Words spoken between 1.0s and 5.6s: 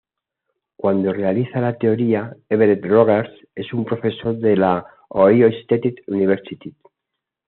realiza la teoría Everett Rogers es un profesor de la Ohio